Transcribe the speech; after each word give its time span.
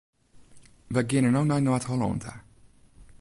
Wy 0.93 1.01
gean 1.09 1.27
no 1.31 1.41
nei 1.45 1.61
Noard-Hollân 1.63 2.17
ta. 2.23 2.33